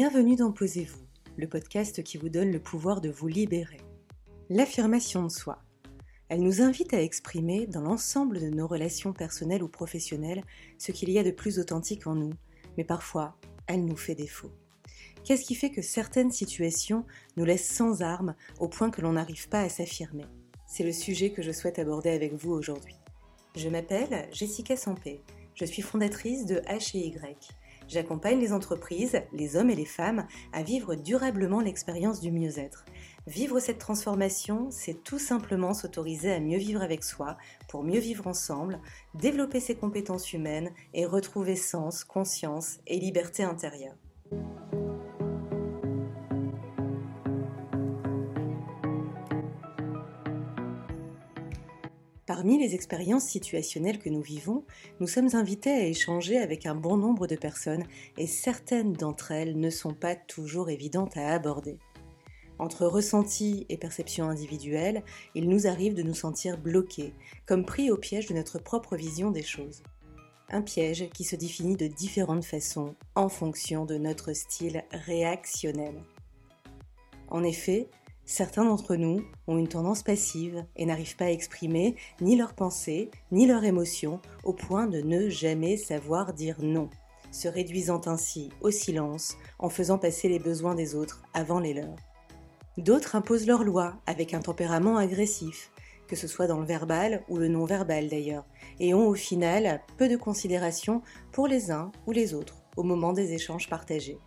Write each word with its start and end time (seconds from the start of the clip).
Bienvenue 0.00 0.36
dans 0.36 0.52
Posez-vous, 0.52 1.04
le 1.36 1.48
podcast 1.48 2.04
qui 2.04 2.18
vous 2.18 2.28
donne 2.28 2.52
le 2.52 2.60
pouvoir 2.60 3.00
de 3.00 3.08
vous 3.08 3.26
libérer. 3.26 3.80
L'affirmation 4.48 5.24
de 5.24 5.28
soi. 5.28 5.58
Elle 6.28 6.42
nous 6.42 6.62
invite 6.62 6.94
à 6.94 7.02
exprimer 7.02 7.66
dans 7.66 7.80
l'ensemble 7.80 8.38
de 8.38 8.48
nos 8.48 8.68
relations 8.68 9.12
personnelles 9.12 9.64
ou 9.64 9.66
professionnelles 9.66 10.44
ce 10.78 10.92
qu'il 10.92 11.10
y 11.10 11.18
a 11.18 11.24
de 11.24 11.32
plus 11.32 11.58
authentique 11.58 12.06
en 12.06 12.14
nous, 12.14 12.32
mais 12.76 12.84
parfois 12.84 13.34
elle 13.66 13.84
nous 13.84 13.96
fait 13.96 14.14
défaut. 14.14 14.52
Qu'est-ce 15.24 15.44
qui 15.44 15.56
fait 15.56 15.70
que 15.70 15.82
certaines 15.82 16.30
situations 16.30 17.04
nous 17.36 17.44
laissent 17.44 17.68
sans 17.68 18.00
armes 18.00 18.36
au 18.60 18.68
point 18.68 18.90
que 18.90 19.00
l'on 19.00 19.14
n'arrive 19.14 19.48
pas 19.48 19.62
à 19.62 19.68
s'affirmer? 19.68 20.26
C'est 20.68 20.84
le 20.84 20.92
sujet 20.92 21.32
que 21.32 21.42
je 21.42 21.50
souhaite 21.50 21.80
aborder 21.80 22.10
avec 22.10 22.34
vous 22.34 22.52
aujourd'hui. 22.52 22.94
Je 23.56 23.68
m'appelle 23.68 24.28
Jessica 24.30 24.76
Sampé, 24.76 25.22
je 25.54 25.64
suis 25.64 25.82
fondatrice 25.82 26.46
de 26.46 26.60
H&Y 26.68 27.36
J'accompagne 27.88 28.38
les 28.38 28.52
entreprises, 28.52 29.22
les 29.32 29.56
hommes 29.56 29.70
et 29.70 29.74
les 29.74 29.86
femmes 29.86 30.26
à 30.52 30.62
vivre 30.62 30.94
durablement 30.94 31.60
l'expérience 31.60 32.20
du 32.20 32.30
mieux-être. 32.30 32.84
Vivre 33.26 33.60
cette 33.60 33.78
transformation, 33.78 34.68
c'est 34.70 35.02
tout 35.02 35.18
simplement 35.18 35.74
s'autoriser 35.74 36.32
à 36.32 36.40
mieux 36.40 36.58
vivre 36.58 36.82
avec 36.82 37.02
soi, 37.02 37.38
pour 37.68 37.82
mieux 37.82 37.98
vivre 37.98 38.26
ensemble, 38.26 38.78
développer 39.14 39.60
ses 39.60 39.74
compétences 39.74 40.32
humaines 40.32 40.70
et 40.92 41.06
retrouver 41.06 41.56
sens, 41.56 42.04
conscience 42.04 42.78
et 42.86 42.98
liberté 42.98 43.42
intérieure. 43.42 43.96
Parmi 52.28 52.58
les 52.58 52.74
expériences 52.74 53.24
situationnelles 53.24 53.98
que 53.98 54.10
nous 54.10 54.20
vivons, 54.20 54.62
nous 55.00 55.06
sommes 55.06 55.34
invités 55.34 55.70
à 55.70 55.86
échanger 55.86 56.36
avec 56.36 56.66
un 56.66 56.74
bon 56.74 56.98
nombre 56.98 57.26
de 57.26 57.36
personnes 57.36 57.84
et 58.18 58.26
certaines 58.26 58.92
d'entre 58.92 59.32
elles 59.32 59.58
ne 59.58 59.70
sont 59.70 59.94
pas 59.94 60.14
toujours 60.14 60.68
évidentes 60.68 61.16
à 61.16 61.32
aborder. 61.32 61.78
Entre 62.58 62.84
ressenti 62.84 63.64
et 63.70 63.78
perception 63.78 64.28
individuelle, 64.28 65.04
il 65.34 65.48
nous 65.48 65.66
arrive 65.66 65.94
de 65.94 66.02
nous 66.02 66.12
sentir 66.12 66.58
bloqués, 66.58 67.14
comme 67.46 67.64
pris 67.64 67.90
au 67.90 67.96
piège 67.96 68.26
de 68.26 68.34
notre 68.34 68.58
propre 68.58 68.94
vision 68.94 69.30
des 69.30 69.42
choses. 69.42 69.82
Un 70.50 70.60
piège 70.60 71.08
qui 71.14 71.24
se 71.24 71.34
définit 71.34 71.76
de 71.76 71.86
différentes 71.86 72.44
façons 72.44 72.94
en 73.14 73.30
fonction 73.30 73.86
de 73.86 73.96
notre 73.96 74.34
style 74.34 74.84
réactionnel. 74.92 75.94
En 77.30 77.42
effet, 77.42 77.88
Certains 78.30 78.66
d'entre 78.66 78.94
nous 78.96 79.24
ont 79.46 79.56
une 79.56 79.68
tendance 79.68 80.02
passive 80.02 80.66
et 80.76 80.84
n'arrivent 80.84 81.16
pas 81.16 81.24
à 81.24 81.30
exprimer 81.30 81.96
ni 82.20 82.36
leurs 82.36 82.52
pensées, 82.52 83.10
ni 83.32 83.46
leurs 83.46 83.64
émotions, 83.64 84.20
au 84.44 84.52
point 84.52 84.86
de 84.86 85.00
ne 85.00 85.30
jamais 85.30 85.78
savoir 85.78 86.34
dire 86.34 86.58
non, 86.60 86.90
se 87.32 87.48
réduisant 87.48 88.02
ainsi 88.04 88.50
au 88.60 88.70
silence 88.70 89.38
en 89.58 89.70
faisant 89.70 89.96
passer 89.96 90.28
les 90.28 90.38
besoins 90.38 90.74
des 90.74 90.94
autres 90.94 91.22
avant 91.32 91.58
les 91.58 91.72
leurs. 91.72 91.96
D'autres 92.76 93.16
imposent 93.16 93.46
leurs 93.46 93.64
lois 93.64 93.94
avec 94.04 94.34
un 94.34 94.40
tempérament 94.40 94.98
agressif, 94.98 95.72
que 96.06 96.14
ce 96.14 96.28
soit 96.28 96.46
dans 96.46 96.60
le 96.60 96.66
verbal 96.66 97.24
ou 97.30 97.38
le 97.38 97.48
non-verbal 97.48 98.10
d'ailleurs, 98.10 98.44
et 98.78 98.92
ont 98.92 99.08
au 99.08 99.14
final 99.14 99.80
peu 99.96 100.06
de 100.06 100.16
considération 100.16 101.00
pour 101.32 101.46
les 101.46 101.70
uns 101.70 101.92
ou 102.06 102.12
les 102.12 102.34
autres 102.34 102.56
au 102.76 102.82
moment 102.82 103.14
des 103.14 103.32
échanges 103.32 103.70
partagés. 103.70 104.18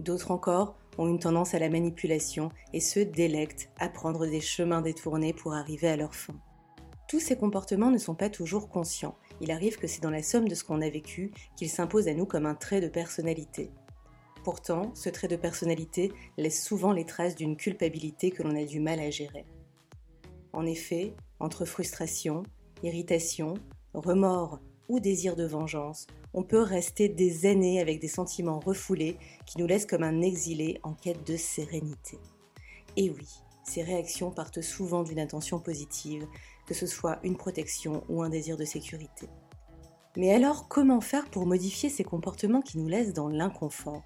D'autres 0.00 0.32
encore 0.32 0.76
ont 0.98 1.08
une 1.08 1.18
tendance 1.18 1.54
à 1.54 1.58
la 1.58 1.68
manipulation 1.68 2.50
et 2.72 2.80
se 2.80 3.00
délectent 3.00 3.70
à 3.78 3.88
prendre 3.88 4.26
des 4.26 4.40
chemins 4.40 4.82
détournés 4.82 5.32
pour 5.32 5.54
arriver 5.54 5.88
à 5.88 5.96
leur 5.96 6.14
fin. 6.14 6.34
Tous 7.08 7.20
ces 7.20 7.36
comportements 7.36 7.90
ne 7.90 7.98
sont 7.98 8.14
pas 8.14 8.30
toujours 8.30 8.68
conscients. 8.68 9.16
Il 9.40 9.50
arrive 9.50 9.78
que 9.78 9.86
c'est 9.86 10.02
dans 10.02 10.10
la 10.10 10.22
somme 10.22 10.48
de 10.48 10.54
ce 10.54 10.62
qu'on 10.62 10.80
a 10.80 10.88
vécu 10.88 11.32
qu'ils 11.56 11.70
s'imposent 11.70 12.08
à 12.08 12.14
nous 12.14 12.26
comme 12.26 12.46
un 12.46 12.54
trait 12.54 12.80
de 12.80 12.88
personnalité. 12.88 13.70
Pourtant, 14.44 14.94
ce 14.94 15.08
trait 15.08 15.28
de 15.28 15.36
personnalité 15.36 16.12
laisse 16.38 16.64
souvent 16.64 16.92
les 16.92 17.04
traces 17.04 17.34
d'une 17.34 17.56
culpabilité 17.56 18.30
que 18.30 18.42
l'on 18.42 18.56
a 18.56 18.64
du 18.64 18.80
mal 18.80 19.00
à 19.00 19.10
gérer. 19.10 19.44
En 20.52 20.66
effet, 20.66 21.14
entre 21.40 21.64
frustration, 21.64 22.42
irritation, 22.82 23.54
remords 23.92 24.60
ou 24.90 24.98
désir 24.98 25.36
de 25.36 25.44
vengeance, 25.44 26.08
on 26.34 26.42
peut 26.42 26.60
rester 26.60 27.08
des 27.08 27.46
années 27.46 27.80
avec 27.80 28.00
des 28.00 28.08
sentiments 28.08 28.58
refoulés 28.58 29.16
qui 29.46 29.58
nous 29.58 29.66
laissent 29.66 29.86
comme 29.86 30.02
un 30.02 30.20
exilé 30.20 30.80
en 30.82 30.94
quête 30.94 31.24
de 31.24 31.36
sérénité. 31.36 32.18
Et 32.96 33.08
oui, 33.08 33.28
ces 33.62 33.82
réactions 33.82 34.32
partent 34.32 34.62
souvent 34.62 35.04
d'une 35.04 35.20
intention 35.20 35.60
positive, 35.60 36.26
que 36.66 36.74
ce 36.74 36.86
soit 36.86 37.20
une 37.22 37.36
protection 37.36 38.02
ou 38.08 38.24
un 38.24 38.30
désir 38.30 38.56
de 38.56 38.64
sécurité. 38.64 39.28
Mais 40.16 40.34
alors, 40.34 40.66
comment 40.66 41.00
faire 41.00 41.30
pour 41.30 41.46
modifier 41.46 41.88
ces 41.88 42.02
comportements 42.02 42.62
qui 42.62 42.76
nous 42.76 42.88
laissent 42.88 43.14
dans 43.14 43.28
l'inconfort? 43.28 44.02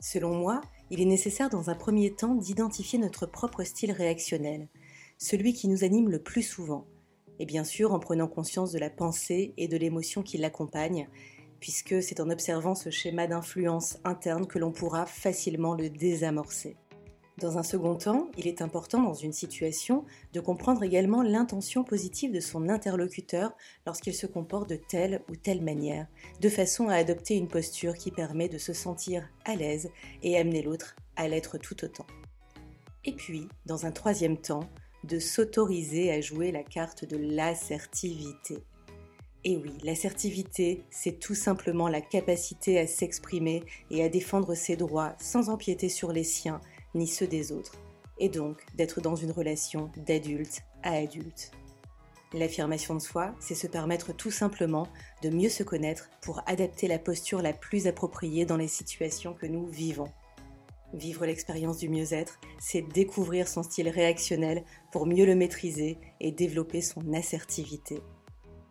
Selon 0.00 0.34
moi, 0.34 0.62
il 0.88 1.02
est 1.02 1.06
nécessaire 1.06 1.50
dans 1.50 1.68
un 1.68 1.74
premier 1.74 2.14
temps 2.14 2.36
d'identifier 2.36 2.98
notre 2.98 3.26
propre 3.26 3.64
style 3.64 3.92
réactionnel, 3.92 4.68
celui 5.18 5.52
qui 5.52 5.68
nous 5.68 5.84
anime 5.84 6.08
le 6.08 6.22
plus 6.22 6.42
souvent, 6.42 6.86
et 7.42 7.44
bien 7.44 7.64
sûr 7.64 7.92
en 7.92 7.98
prenant 7.98 8.28
conscience 8.28 8.70
de 8.70 8.78
la 8.78 8.88
pensée 8.88 9.52
et 9.56 9.66
de 9.66 9.76
l'émotion 9.76 10.22
qui 10.22 10.38
l'accompagne, 10.38 11.08
puisque 11.58 12.00
c'est 12.00 12.20
en 12.20 12.30
observant 12.30 12.76
ce 12.76 12.88
schéma 12.88 13.26
d'influence 13.26 13.98
interne 14.04 14.46
que 14.46 14.60
l'on 14.60 14.70
pourra 14.70 15.06
facilement 15.06 15.74
le 15.74 15.90
désamorcer. 15.90 16.76
Dans 17.38 17.58
un 17.58 17.64
second 17.64 17.96
temps, 17.96 18.30
il 18.38 18.46
est 18.46 18.62
important 18.62 19.02
dans 19.02 19.14
une 19.14 19.32
situation 19.32 20.04
de 20.32 20.38
comprendre 20.38 20.84
également 20.84 21.20
l'intention 21.20 21.82
positive 21.82 22.30
de 22.30 22.38
son 22.38 22.68
interlocuteur 22.68 23.56
lorsqu'il 23.86 24.14
se 24.14 24.28
comporte 24.28 24.70
de 24.70 24.76
telle 24.76 25.20
ou 25.28 25.34
telle 25.34 25.62
manière, 25.62 26.06
de 26.40 26.48
façon 26.48 26.90
à 26.90 26.94
adopter 26.94 27.34
une 27.34 27.48
posture 27.48 27.94
qui 27.94 28.12
permet 28.12 28.48
de 28.48 28.58
se 28.58 28.72
sentir 28.72 29.28
à 29.44 29.56
l'aise 29.56 29.90
et 30.22 30.38
amener 30.38 30.62
l'autre 30.62 30.94
à 31.16 31.26
l'être 31.26 31.58
tout 31.58 31.84
autant. 31.84 32.06
Et 33.04 33.12
puis, 33.12 33.48
dans 33.66 33.84
un 33.84 33.90
troisième 33.90 34.36
temps, 34.36 34.68
de 35.04 35.18
s'autoriser 35.18 36.12
à 36.12 36.20
jouer 36.20 36.52
la 36.52 36.62
carte 36.62 37.04
de 37.04 37.16
l'assertivité. 37.16 38.58
Et 39.44 39.56
oui, 39.56 39.72
l'assertivité, 39.82 40.84
c'est 40.90 41.18
tout 41.18 41.34
simplement 41.34 41.88
la 41.88 42.00
capacité 42.00 42.78
à 42.78 42.86
s'exprimer 42.86 43.64
et 43.90 44.04
à 44.04 44.08
défendre 44.08 44.54
ses 44.54 44.76
droits 44.76 45.14
sans 45.18 45.48
empiéter 45.48 45.88
sur 45.88 46.12
les 46.12 46.24
siens 46.24 46.60
ni 46.94 47.08
ceux 47.08 47.26
des 47.26 47.50
autres, 47.50 47.78
et 48.18 48.28
donc 48.28 48.64
d'être 48.76 49.00
dans 49.00 49.16
une 49.16 49.32
relation 49.32 49.90
d'adulte 50.06 50.60
à 50.82 50.92
adulte. 50.92 51.50
L'affirmation 52.34 52.94
de 52.94 53.00
soi, 53.00 53.34
c'est 53.40 53.54
se 53.54 53.66
permettre 53.66 54.14
tout 54.14 54.30
simplement 54.30 54.86
de 55.22 55.28
mieux 55.28 55.50
se 55.50 55.62
connaître 55.62 56.08
pour 56.22 56.40
adapter 56.46 56.88
la 56.88 56.98
posture 56.98 57.42
la 57.42 57.52
plus 57.52 57.86
appropriée 57.86 58.46
dans 58.46 58.56
les 58.56 58.68
situations 58.68 59.34
que 59.34 59.46
nous 59.46 59.66
vivons. 59.66 60.10
Vivre 60.92 61.24
l'expérience 61.24 61.78
du 61.78 61.88
mieux-être, 61.88 62.38
c'est 62.58 62.82
découvrir 62.82 63.48
son 63.48 63.62
style 63.62 63.88
réactionnel 63.88 64.62
pour 64.90 65.06
mieux 65.06 65.24
le 65.24 65.34
maîtriser 65.34 65.98
et 66.20 66.32
développer 66.32 66.82
son 66.82 67.14
assertivité. 67.14 68.02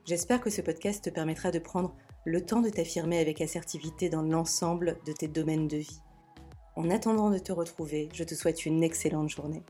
J'espère 0.06 0.40
que 0.40 0.52
ce 0.52 0.62
podcast 0.62 1.04
te 1.04 1.10
permettra 1.10 1.50
de 1.52 1.60
prendre 1.60 1.96
le 2.26 2.46
temps 2.46 2.62
de 2.62 2.70
t'affirmer 2.70 3.20
avec 3.20 3.42
assertivité 3.42 4.10
dans 4.10 4.22
l'ensemble 4.22 4.98
de 5.06 5.14
tes 5.14 5.28
domaines 5.28 5.68
de 5.68 5.78
vie. 5.78 6.02
En 6.76 6.90
attendant 6.92 7.32
de 7.32 7.40
te 7.40 7.52
retrouver, 7.52 8.10
je 8.14 8.24
te 8.24 8.36
souhaite 8.36 8.66
une 8.66 8.84
excellente 8.84 9.30
journée. 9.30 9.64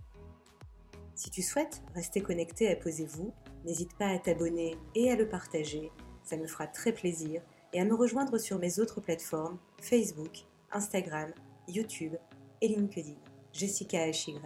Si 1.15 1.29
tu 1.29 1.41
souhaites 1.41 1.81
rester 1.93 2.21
connecté 2.21 2.69
à 2.69 2.75
Posez-vous, 2.75 3.33
n'hésite 3.65 3.95
pas 3.97 4.07
à 4.07 4.19
t'abonner 4.19 4.75
et 4.95 5.09
à 5.09 5.15
le 5.15 5.27
partager, 5.27 5.91
ça 6.23 6.35
me 6.35 6.47
fera 6.47 6.67
très 6.67 6.91
plaisir, 6.91 7.41
et 7.73 7.79
à 7.79 7.85
me 7.85 7.95
rejoindre 7.95 8.37
sur 8.37 8.59
mes 8.59 8.79
autres 8.79 8.99
plateformes 8.99 9.57
Facebook, 9.79 10.45
Instagram, 10.71 11.31
YouTube 11.67 12.15
et 12.61 12.67
LinkedIn. 12.67 13.15
Jessica 13.53 14.07
HY. 14.07 14.39